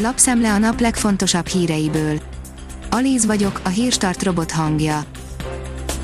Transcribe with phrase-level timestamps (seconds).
[0.00, 2.20] Lapszemle a nap legfontosabb híreiből.
[2.90, 5.04] Alíz vagyok, a hírstart robot hangja.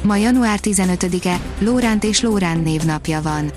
[0.02, 3.50] Ma január 15-e, Lóránt és Lórán névnapja van.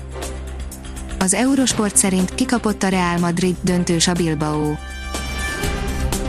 [1.18, 4.74] Az Eurosport szerint kikapott a Real Madrid döntős a Bilbao.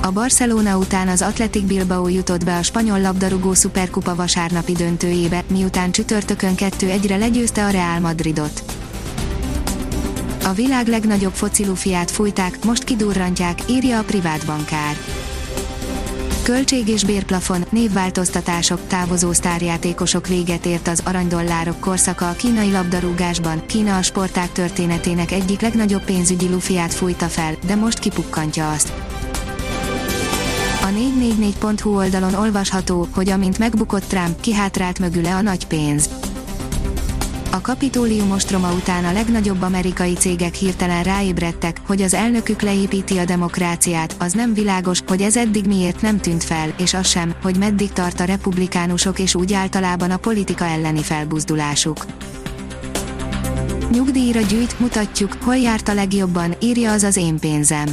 [0.02, 5.92] A Barcelona után az Athletic Bilbao jutott be a spanyol labdarúgó szuperkupa vasárnapi döntőjébe, miután
[5.92, 8.79] csütörtökön 2-1-re legyőzte a Real Madridot.
[10.50, 14.98] A világ legnagyobb focilufiát fújták, most kidurrantják, írja a privát bankár.
[16.44, 23.66] Költség és bérplafon, névváltoztatások, távozó sztárjátékosok véget ért az aranydollárok korszaka a kínai labdarúgásban.
[23.66, 28.94] Kína a sporták történetének egyik legnagyobb pénzügyi lufiát fújta fel, de most kipukkantja azt.
[30.82, 36.10] A 444.hu oldalon olvasható, hogy amint megbukott Trump, kihátrált mögüle a nagy pénz.
[37.52, 43.26] A kapitólium ostroma után a legnagyobb amerikai cégek hirtelen ráébredtek, hogy az elnökük leépíti a
[43.26, 47.58] demokráciát, az nem világos, hogy ez eddig miért nem tűnt fel, és az sem, hogy
[47.58, 52.06] meddig tart a republikánusok és úgy általában a politika elleni felbuzdulásuk.
[53.92, 57.88] Nyugdíjra gyűjt, mutatjuk, hol járt a legjobban, írja az az én pénzem.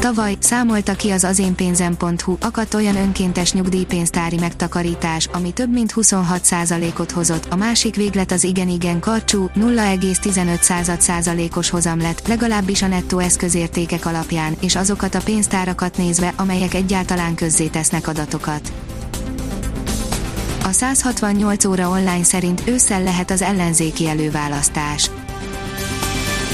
[0.00, 7.46] Tavaly számolta ki az azénpénzem.hu akadt olyan önkéntes nyugdíjpénztári megtakarítás, ami több mint 26%-ot hozott,
[7.50, 14.76] a másik véglet az igen-igen karcsú, 0,15%-os hozam lett, legalábbis a nettó eszközértékek alapján, és
[14.76, 18.72] azokat a pénztárakat nézve, amelyek egyáltalán közzétesznek adatokat.
[20.64, 25.10] A 168 óra online szerint ősszel lehet az ellenzéki előválasztás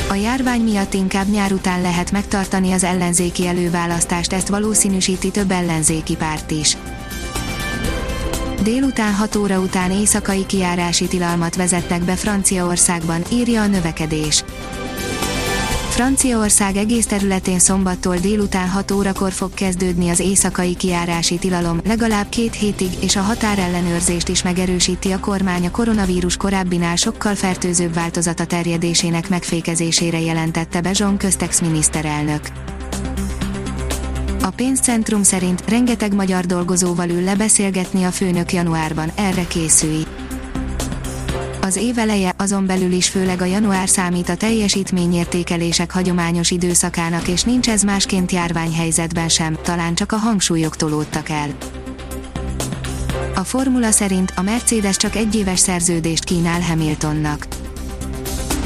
[0.08, 6.16] a járvány miatt inkább nyár után lehet megtartani az ellenzéki előválasztást, ezt valószínűsíti több ellenzéki
[6.16, 6.76] párt is.
[8.62, 14.44] Délután 6 óra után éjszakai kiárási tilalmat vezetnek be Franciaországban, írja a növekedés.
[15.96, 22.54] Franciaország egész területén szombattól délután 6 órakor fog kezdődni az éjszakai kiárási tilalom, legalább két
[22.54, 29.28] hétig, és a határellenőrzést is megerősíti a kormány a koronavírus korábbinál sokkal fertőzőbb változata terjedésének
[29.28, 32.40] megfékezésére jelentette be Jean Köstex miniszterelnök.
[34.42, 40.02] A pénzcentrum szerint rengeteg magyar dolgozóval ül lebeszélgetni a főnök januárban, erre készülj.
[41.66, 47.42] Az év eleje azon belül is főleg a január számít a teljesítményértékelések hagyományos időszakának és
[47.42, 51.48] nincs ez másként járványhelyzetben sem, talán csak a hangsúlyok tolódtak el.
[53.34, 57.46] A formula szerint a Mercedes csak egyéves szerződést kínál Hamiltonnak.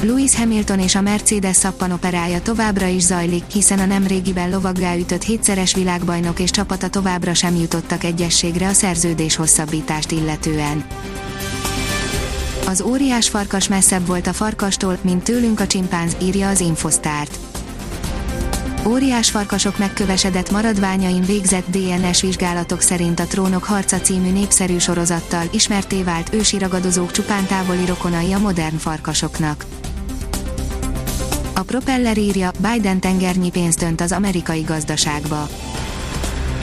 [0.03, 5.75] Lewis Hamilton és a Mercedes szappanoperája továbbra is zajlik, hiszen a nemrégiben lovaggá ütött hétszeres
[5.75, 10.85] világbajnok és csapata továbbra sem jutottak egyességre a szerződés hosszabbítást illetően.
[12.71, 17.39] Az óriás farkas messzebb volt a farkastól, mint tőlünk a csimpánz, írja az Infosztárt.
[18.87, 26.03] Óriás farkasok megkövesedett maradványain végzett DNS vizsgálatok szerint a Trónok harca című népszerű sorozattal ismerté
[26.03, 29.65] vált ősi ragadozók csupán távoli rokonai a modern farkasoknak.
[31.55, 35.49] A propeller írja, Biden tengernyi pénzt önt az amerikai gazdaságba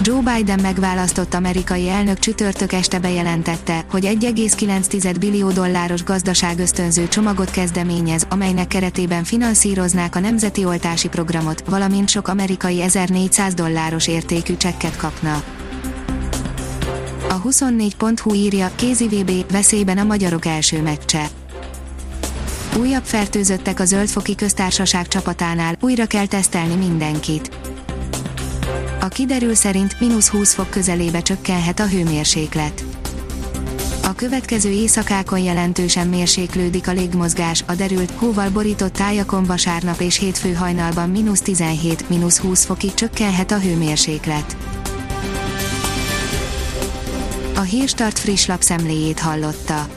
[0.01, 7.51] Joe Biden megválasztott amerikai elnök csütörtök este bejelentette, hogy 1,9 billió dolláros gazdaság ösztönző csomagot
[7.51, 14.97] kezdeményez, amelynek keretében finanszíroznák a nemzeti oltási programot, valamint sok amerikai 1400 dolláros értékű csekket
[14.97, 15.43] kapna.
[17.29, 21.27] A 24.hu írja, kézi VB, veszélyben a magyarok első meccse.
[22.79, 27.49] Újabb fertőzöttek a Zöldfoki köztársaság csapatánál, újra kell tesztelni mindenkit
[29.07, 32.83] a kiderül szerint mínusz 20 fok közelébe csökkenhet a hőmérséklet.
[34.03, 40.53] A következő éjszakákon jelentősen mérséklődik a légmozgás, a derült, hóval borított tájakon vasárnap és hétfő
[40.53, 44.57] hajnalban mínusz 17, mínusz 20 fokig csökkenhet a hőmérséklet.
[47.55, 49.96] A Hírstart friss lapszemléjét hallotta.